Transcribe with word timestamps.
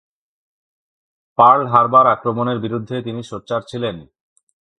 Pearl 1.37 1.61
Harbor 1.67 2.05
আক্রমণের 2.07 2.57
বিরুদ্ধে 2.59 2.95
তিনি 3.01 3.21
সোচ্চার 3.23 3.61
ছিলেন। 3.61 3.95